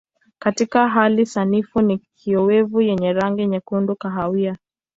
[0.39, 4.57] Katika hali sanifu ni kiowevu yenye rangi nyekundu kahawia.